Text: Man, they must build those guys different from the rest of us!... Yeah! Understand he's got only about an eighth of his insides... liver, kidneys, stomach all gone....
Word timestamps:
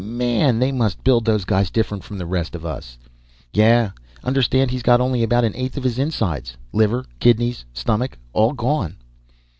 Man, 0.03 0.57
they 0.57 0.71
must 0.71 1.03
build 1.03 1.25
those 1.25 1.45
guys 1.45 1.69
different 1.69 2.03
from 2.03 2.17
the 2.17 2.25
rest 2.25 2.55
of 2.55 2.65
us!... 2.65 2.97
Yeah! 3.53 3.91
Understand 4.23 4.71
he's 4.71 4.81
got 4.81 4.99
only 4.99 5.21
about 5.21 5.43
an 5.43 5.55
eighth 5.55 5.77
of 5.77 5.83
his 5.83 5.99
insides... 5.99 6.57
liver, 6.73 7.05
kidneys, 7.19 7.65
stomach 7.71 8.17
all 8.33 8.53
gone.... 8.53 8.95